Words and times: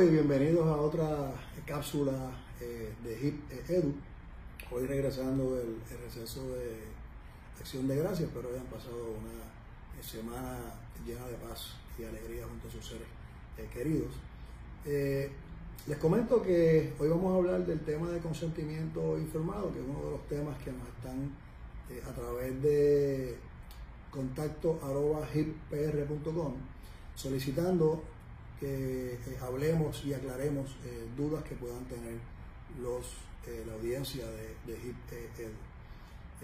Y 0.00 0.08
bienvenidos 0.08 0.66
a 0.66 0.76
otra 0.76 1.30
cápsula 1.66 2.30
eh, 2.58 2.90
de 3.04 3.20
HIP 3.20 3.52
eh, 3.52 3.64
Edu. 3.68 3.92
Hoy 4.70 4.86
regresando 4.86 5.56
del 5.56 5.76
receso 6.06 6.40
de 6.54 6.78
Acción 7.60 7.86
de 7.86 7.96
Gracias, 7.96 8.30
pero 8.32 8.48
hoy 8.48 8.58
han 8.58 8.64
pasado 8.64 8.96
una 8.96 10.02
semana 10.02 10.56
llena 11.04 11.26
de 11.26 11.34
paz 11.34 11.74
y 11.98 12.04
alegría 12.04 12.46
junto 12.48 12.68
a 12.68 12.70
sus 12.70 12.86
seres 12.86 13.06
eh, 13.58 13.68
queridos. 13.70 14.14
les 14.86 15.98
comento 15.98 16.40
que 16.42 16.94
hoy 16.98 17.08
vamos 17.08 17.34
a 17.34 17.36
hablar 17.36 17.66
del 17.66 17.80
tema 17.80 18.08
de 18.08 18.20
consentimiento 18.20 19.18
informado, 19.18 19.70
que 19.70 19.80
es 19.80 19.84
uno 19.86 20.02
de 20.02 20.10
los 20.12 20.26
temas 20.28 20.56
que 20.62 20.72
nos 20.72 20.88
están 20.96 21.30
a 22.08 22.14
través 22.14 22.62
de 22.62 23.36
contacto 24.10 24.80
arroba 24.82 25.28
hippr.com 25.34 26.54
solicitando 27.14 28.02
que 28.60 29.14
eh, 29.14 29.38
hablemos 29.40 30.04
y 30.04 30.12
aclaremos 30.12 30.76
eh, 30.84 31.06
dudas 31.16 31.42
que 31.44 31.54
puedan 31.54 31.82
tener 31.86 32.14
los, 32.80 33.06
eh, 33.46 33.64
la 33.66 33.72
audiencia 33.72 34.26
de, 34.26 34.54
de 34.66 34.78
HIP 34.78 34.96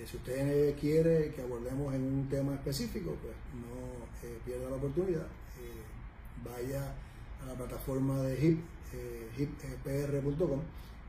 si 0.07 0.19
usted 0.19 0.79
quiere 0.79 1.33
que 1.33 1.41
abordemos 1.41 1.95
en 1.95 2.03
un 2.03 2.29
tema 2.29 2.55
específico, 2.55 3.17
pues 3.23 3.35
no 3.55 4.31
pierda 4.45 4.69
la 4.69 4.77
oportunidad. 4.77 5.27
vaya 6.45 6.93
a 7.43 7.47
la 7.47 7.55
plataforma 7.55 8.21
de 8.21 8.37
HIP, 8.37 8.61
hippr.com 9.39 10.61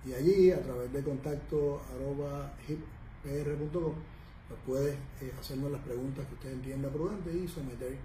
y 0.06 0.14
allí 0.14 0.52
a 0.52 0.62
través 0.62 0.94
de 0.94 1.04
contacto 1.04 1.82
arroba 1.94 2.54
hippr.com 2.66 3.94
pues 4.48 4.60
puede 4.66 4.98
hacernos 5.38 5.70
las 5.70 5.82
preguntas 5.82 6.26
que 6.26 6.36
usted 6.36 6.54
entienda 6.54 6.88
prudente 6.88 7.30
y 7.38 7.46
someter 7.46 7.98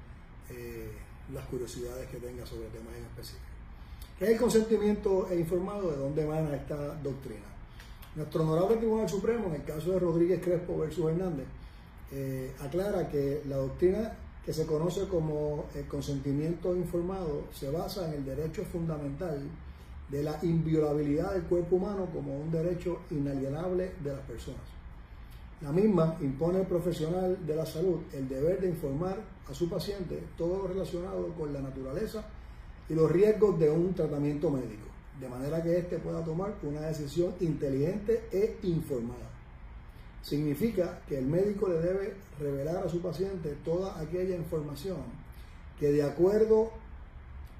las 1.32 1.44
curiosidades 1.46 2.08
que 2.08 2.18
tenga 2.18 2.44
sobre 2.46 2.68
temas 2.68 2.94
en 2.96 3.04
específico. 3.04 3.46
¿Qué 4.18 4.24
es 4.24 4.30
el 4.30 4.38
consentimiento 4.38 5.28
e 5.30 5.38
informado? 5.38 5.90
¿De 5.90 5.96
dónde 5.96 6.22
emana 6.22 6.54
esta 6.54 6.76
doctrina? 7.02 7.46
Nuestro 8.14 8.42
honorable 8.42 8.76
Tribunal 8.76 9.08
Supremo, 9.08 9.46
en 9.46 9.54
el 9.54 9.64
caso 9.64 9.92
de 9.92 9.98
Rodríguez 9.98 10.40
Crespo 10.42 10.78
versus 10.78 11.10
Hernández, 11.10 11.46
eh, 12.12 12.52
aclara 12.60 13.08
que 13.08 13.42
la 13.48 13.56
doctrina 13.56 14.12
que 14.44 14.52
se 14.52 14.66
conoce 14.66 15.06
como 15.08 15.66
el 15.74 15.86
consentimiento 15.86 16.76
informado 16.76 17.44
se 17.52 17.70
basa 17.70 18.08
en 18.08 18.14
el 18.14 18.24
derecho 18.24 18.64
fundamental 18.64 19.40
de 20.08 20.22
la 20.22 20.38
inviolabilidad 20.42 21.32
del 21.32 21.44
cuerpo 21.44 21.76
humano 21.76 22.06
como 22.12 22.36
un 22.38 22.50
derecho 22.50 23.00
inalienable 23.10 23.92
de 24.02 24.12
las 24.12 24.20
personas. 24.22 24.60
La 25.62 25.70
misma 25.70 26.16
impone 26.20 26.58
al 26.58 26.66
profesional 26.66 27.38
de 27.46 27.54
la 27.54 27.64
salud 27.64 28.00
el 28.12 28.28
deber 28.28 28.60
de 28.60 28.68
informar 28.68 29.16
a 29.48 29.54
su 29.54 29.68
paciente 29.68 30.20
todo 30.36 30.58
lo 30.58 30.68
relacionado 30.68 31.28
con 31.38 31.52
la 31.52 31.60
naturaleza 31.60 32.24
y 32.88 32.94
los 32.94 33.10
riesgos 33.10 33.58
de 33.60 33.70
un 33.70 33.94
tratamiento 33.94 34.50
médico, 34.50 34.88
de 35.20 35.28
manera 35.28 35.62
que 35.62 35.78
éste 35.78 35.98
pueda 35.98 36.24
tomar 36.24 36.54
una 36.64 36.80
decisión 36.80 37.34
inteligente 37.40 38.24
e 38.32 38.58
informada. 38.64 39.30
Significa 40.20 41.00
que 41.08 41.18
el 41.18 41.26
médico 41.26 41.68
le 41.68 41.78
debe 41.78 42.14
revelar 42.40 42.84
a 42.84 42.88
su 42.88 43.00
paciente 43.00 43.56
toda 43.64 44.00
aquella 44.00 44.34
información 44.34 44.98
que 45.78 45.92
de 45.92 46.02
acuerdo 46.02 46.70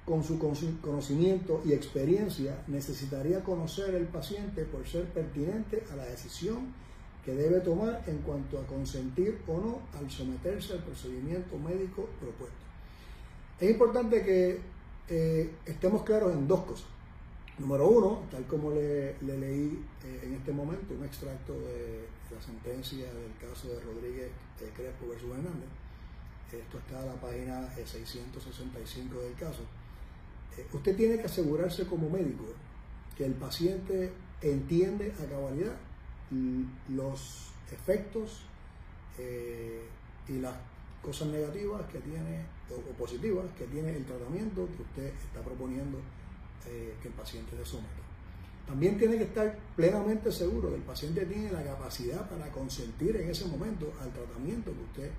con 0.04 0.24
su 0.24 0.38
conocimiento 0.80 1.62
y 1.64 1.72
experiencia 1.72 2.62
necesitaría 2.66 3.44
conocer 3.44 3.94
el 3.94 4.06
paciente 4.06 4.64
por 4.64 4.86
ser 4.88 5.04
pertinente 5.06 5.84
a 5.92 5.96
la 5.96 6.04
decisión 6.04 6.72
que 7.24 7.34
debe 7.34 7.60
tomar 7.60 8.02
en 8.06 8.18
cuanto 8.18 8.58
a 8.58 8.66
consentir 8.66 9.38
o 9.46 9.58
no 9.58 9.98
al 9.98 10.10
someterse 10.10 10.72
al 10.72 10.80
procedimiento 10.80 11.56
médico 11.58 12.08
propuesto. 12.20 12.56
Es 13.60 13.70
importante 13.70 14.24
que 14.24 14.58
eh, 15.08 15.50
estemos 15.64 16.02
claros 16.02 16.32
en 16.32 16.48
dos 16.48 16.64
cosas. 16.64 16.86
Número 17.58 17.88
uno, 17.88 18.22
tal 18.30 18.44
como 18.46 18.72
le, 18.72 19.14
leí 19.20 19.84
eh, 20.04 20.20
en 20.24 20.34
este 20.34 20.52
momento, 20.52 20.94
un 20.94 21.04
extracto 21.04 21.52
de 21.52 22.06
la 22.34 22.42
sentencia 22.42 23.06
del 23.06 23.36
caso 23.38 23.68
de 23.68 23.80
Rodríguez 23.80 24.30
eh, 24.60 24.70
Crespo 24.74 25.08
versus 25.08 25.30
Hernández. 25.30 25.68
Esto 26.50 26.78
está 26.78 27.00
en 27.00 27.06
la 27.06 27.14
página 27.14 27.74
665 27.74 29.20
del 29.20 29.34
caso. 29.34 29.62
usted 30.72 30.96
tiene 30.96 31.16
que 31.18 31.24
asegurarse 31.24 31.86
como 31.86 32.10
médico 32.10 32.44
que 33.16 33.24
el 33.24 33.34
paciente 33.34 34.12
entiende 34.42 35.14
a 35.22 35.30
cabalidad 35.30 35.76
los 36.88 37.52
efectos 37.70 38.42
eh, 39.18 39.82
y 40.28 40.38
las 40.38 40.54
cosas 41.02 41.28
negativas 41.28 41.82
que 41.90 41.98
tiene 41.98 42.46
o, 42.70 42.80
positivas 42.96 43.46
que 43.58 43.64
tiene 43.66 43.94
el 43.96 44.04
tratamiento 44.04 44.68
que 44.76 44.82
usted 44.82 45.12
está 45.14 45.40
proponiendo 45.40 45.98
eh, 46.68 46.94
que 47.02 47.08
el 47.08 47.14
paciente 47.14 47.56
se 47.56 47.64
someta. 47.64 48.02
También 48.66 48.96
tiene 48.96 49.18
que 49.18 49.24
estar 49.24 49.58
plenamente 49.74 50.30
seguro 50.30 50.70
que 50.70 50.76
el 50.76 50.82
paciente 50.82 51.26
tiene 51.26 51.50
la 51.50 51.62
capacidad 51.64 52.28
para 52.30 52.50
consentir 52.50 53.16
en 53.16 53.28
ese 53.28 53.46
momento 53.46 53.92
al 54.00 54.10
tratamiento 54.12 54.72
que 54.72 54.82
usted, 54.82 55.10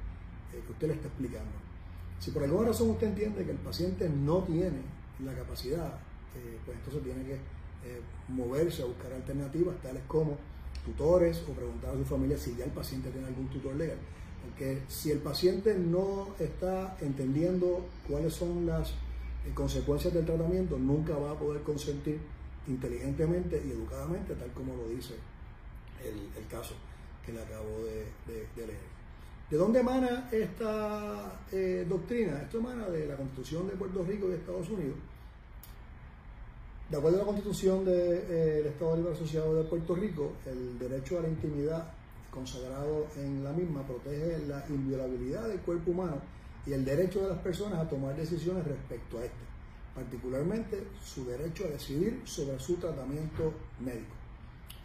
eh, 0.53 0.63
que 0.65 0.71
usted 0.71 0.87
le 0.87 0.93
está 0.93 1.07
explicando. 1.07 1.51
Si 2.19 2.31
por 2.31 2.43
alguna 2.43 2.69
razón 2.69 2.91
usted 2.91 3.07
entiende 3.07 3.43
que 3.43 3.51
el 3.51 3.57
paciente 3.57 4.09
no 4.09 4.43
tiene 4.43 4.81
la 5.23 5.33
capacidad, 5.35 5.99
pues 6.65 6.77
entonces 6.77 7.03
tiene 7.03 7.23
que 7.25 7.37
moverse 8.29 8.81
a 8.81 8.85
buscar 8.85 9.11
alternativas 9.11 9.75
tales 9.81 10.01
como 10.07 10.37
tutores 10.85 11.43
o 11.47 11.53
preguntar 11.53 11.91
a 11.91 11.97
su 11.97 12.05
familia 12.05 12.37
si 12.37 12.55
ya 12.55 12.65
el 12.65 12.71
paciente 12.71 13.09
tiene 13.09 13.27
algún 13.27 13.47
tutor 13.47 13.75
legal. 13.75 13.97
Porque 14.43 14.81
si 14.87 15.11
el 15.11 15.19
paciente 15.19 15.75
no 15.75 16.35
está 16.39 16.97
entendiendo 17.01 17.85
cuáles 18.07 18.33
son 18.33 18.65
las 18.65 18.91
eh, 18.91 19.51
consecuencias 19.53 20.13
del 20.13 20.25
tratamiento, 20.25 20.77
nunca 20.77 21.15
va 21.15 21.31
a 21.31 21.39
poder 21.39 21.61
consentir 21.63 22.19
inteligentemente 22.67 23.61
y 23.65 23.71
educadamente, 23.71 24.35
tal 24.35 24.51
como 24.51 24.75
lo 24.75 24.87
dice 24.89 25.15
el, 26.03 26.47
caso 26.47 26.75
que 27.25 27.31
le 27.31 27.41
acabo 27.41 27.85
de, 27.85 28.47
leer. 28.57 28.93
¿De 29.49 29.57
dónde 29.57 29.79
emana 29.79 30.29
esta 30.31 31.41
eh, 31.51 31.85
doctrina? 31.87 32.41
Esto 32.41 32.59
emana 32.59 32.89
de 32.89 33.07
la 33.07 33.15
Constitución 33.15 33.67
de 33.67 33.73
Puerto 33.73 34.03
Rico 34.03 34.27
y 34.27 34.31
de 34.31 34.37
Estados 34.37 34.69
Unidos 34.69 34.97
de 36.93 36.99
acuerdo 36.99 37.17
a 37.17 37.21
la 37.21 37.25
Constitución 37.25 37.83
del 37.83 38.21
eh, 38.29 38.67
Estado 38.67 38.95
Libre 38.95 39.13
Asociado 39.13 39.55
de 39.55 39.63
Puerto 39.63 39.95
Rico, 39.95 40.33
el 40.45 40.77
derecho 40.77 41.17
a 41.17 41.23
la 41.23 41.27
intimidad 41.27 41.87
consagrado 42.29 43.07
en 43.17 43.43
la 43.43 43.51
misma 43.51 43.81
protege 43.81 44.45
la 44.47 44.63
inviolabilidad 44.69 45.47
del 45.47 45.59
cuerpo 45.61 45.89
humano 45.89 46.21
y 46.67 46.73
el 46.73 46.85
derecho 46.85 47.23
de 47.23 47.29
las 47.29 47.39
personas 47.39 47.79
a 47.79 47.89
tomar 47.89 48.15
decisiones 48.15 48.63
respecto 48.63 49.17
a 49.17 49.25
este, 49.25 49.43
particularmente 49.95 50.83
su 51.03 51.25
derecho 51.25 51.65
a 51.65 51.69
decidir 51.69 52.21
sobre 52.25 52.59
su 52.59 52.75
tratamiento 52.75 53.51
médico. 53.79 54.13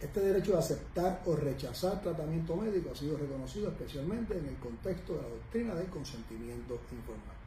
Este 0.01 0.19
derecho 0.19 0.53
de 0.53 0.57
aceptar 0.57 1.21
o 1.27 1.35
rechazar 1.35 2.01
tratamiento 2.01 2.55
médico 2.55 2.89
ha 2.91 2.95
sido 2.95 3.19
reconocido 3.19 3.69
especialmente 3.69 4.35
en 4.35 4.47
el 4.47 4.55
contexto 4.55 5.13
de 5.13 5.21
la 5.21 5.27
doctrina 5.27 5.75
del 5.75 5.89
consentimiento 5.89 6.79
informal. 6.91 7.38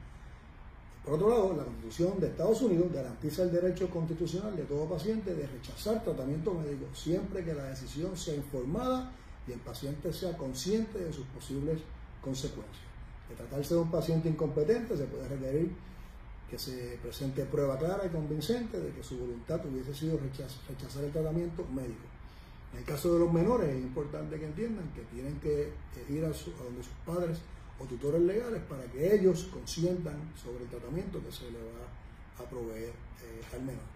Por 1.05 1.15
otro 1.15 1.31
lado, 1.31 1.57
la 1.57 1.65
Constitución 1.65 2.21
de 2.21 2.29
Estados 2.29 2.63
Unidos 2.63 2.93
garantiza 2.93 3.43
el 3.43 3.51
derecho 3.51 3.91
constitucional 3.91 4.55
de 4.55 4.63
todo 4.63 4.87
paciente 4.87 5.35
de 5.35 5.47
rechazar 5.49 6.03
tratamiento 6.05 6.55
médico 6.55 6.87
siempre 6.95 7.45
que 7.45 7.55
la 7.55 7.65
decisión 7.65 8.17
sea 8.17 8.37
informada 8.37 9.11
y 9.49 9.53
el 9.53 9.59
paciente 9.59 10.13
sea 10.13 10.37
consciente 10.37 10.99
de 10.99 11.13
sus 11.13 11.27
posibles 11.27 11.81
consecuencias. 12.23 12.87
De 13.29 13.35
tratarse 13.35 13.75
de 13.75 13.81
un 13.81 13.91
paciente 13.91 14.29
incompetente, 14.29 14.97
se 14.97 15.05
puede 15.05 15.27
requerir 15.29 15.73
que 16.49 16.59
se 16.59 16.99
presente 17.03 17.47
prueba 17.47 17.79
clara 17.79 18.07
y 18.07 18.11
convincente 18.11 18.79
de 18.79 18.93
que 18.93 19.03
su 19.03 19.19
voluntad 19.19 19.65
hubiese 19.67 19.95
sido 19.95 20.19
rechazar 20.19 21.03
el 21.03 21.11
tratamiento 21.11 21.65
médico. 21.75 22.05
En 22.73 22.81
el 22.81 22.85
caso 22.85 23.13
de 23.13 23.21
los 23.21 23.33
menores 23.33 23.69
es 23.71 23.83
importante 23.83 24.39
que 24.39 24.47
entiendan 24.47 24.89
que 24.95 25.03
tienen 25.03 25.39
que 25.41 25.73
ir 26.09 26.25
a, 26.25 26.29
donde 26.29 26.83
sus 26.83 26.93
padres 27.05 27.39
o 27.79 27.85
tutores 27.85 28.23
legales 28.23 28.63
para 28.69 28.85
que 28.85 29.15
ellos 29.15 29.49
consientan 29.53 30.17
sobre 30.37 30.65
el 30.65 30.71
tratamiento 30.71 31.23
que 31.23 31.33
se 31.33 31.51
le 31.51 31.59
va 31.59 32.45
a 32.45 32.49
proveer 32.49 32.91
eh, 32.91 33.55
al 33.55 33.63
menor. 33.63 33.93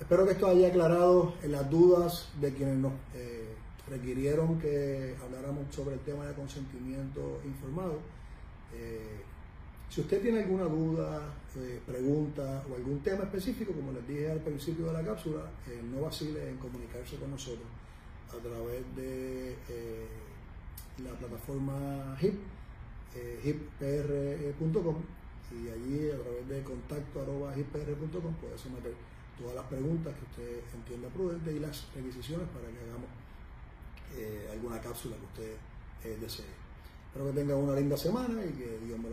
Espero 0.00 0.24
que 0.24 0.32
esto 0.32 0.46
haya 0.46 0.68
aclarado 0.68 1.34
las 1.44 1.68
dudas 1.68 2.28
de 2.40 2.52
quienes 2.52 2.76
nos 2.76 2.92
eh, 3.14 3.54
requirieron 3.88 4.58
que 4.60 5.16
habláramos 5.24 5.74
sobre 5.74 5.94
el 5.94 6.00
tema 6.00 6.26
de 6.26 6.34
consentimiento 6.34 7.40
informado. 7.44 7.98
Eh, 8.74 9.22
si 9.88 10.02
usted 10.02 10.20
tiene 10.20 10.42
alguna 10.42 10.64
duda, 10.64 11.34
pregunta 11.86 12.62
o 12.70 12.76
algún 12.76 13.00
tema 13.00 13.24
específico, 13.24 13.72
como 13.72 13.90
les 13.90 14.06
dije 14.06 14.30
al 14.30 14.40
principio 14.40 14.86
de 14.86 14.92
la 14.92 15.02
cápsula, 15.02 15.50
no 15.90 16.02
vacile 16.02 16.50
en 16.50 16.58
comunicarse 16.58 17.16
con 17.16 17.30
nosotros 17.30 17.66
a 18.28 18.36
través 18.36 18.84
de 18.94 19.56
la 21.02 21.10
plataforma 21.18 22.16
HIP 22.20 22.34
eh, 23.14 23.40
hippr.com 23.44 24.96
y 25.50 25.68
allí 25.70 26.10
a 26.10 26.18
través 26.18 26.48
de 26.48 26.62
contacto 26.62 27.22
arroba 27.22 27.56
hippr.com 27.56 28.34
puede 28.34 28.58
someter 28.58 28.92
todas 29.38 29.54
las 29.54 29.64
preguntas 29.66 30.14
que 30.14 30.24
usted 30.24 30.60
entienda 30.74 31.08
prudente 31.08 31.52
y 31.52 31.58
las 31.58 31.86
requisiciones 31.94 32.48
para 32.48 32.68
que 32.68 32.78
hagamos 32.84 33.08
eh, 34.16 34.48
alguna 34.52 34.80
cápsula 34.80 35.16
que 35.16 35.24
usted 35.24 35.56
eh, 36.04 36.18
desee. 36.20 36.44
Espero 37.06 37.26
que 37.26 37.40
tenga 37.40 37.56
una 37.56 37.74
linda 37.74 37.96
semana 37.96 38.44
y 38.44 38.52
que 38.52 38.78
Dios 38.84 38.98
me 38.98 39.08